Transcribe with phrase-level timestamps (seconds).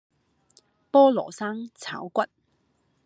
[0.91, 2.23] 菠蘿生炒骨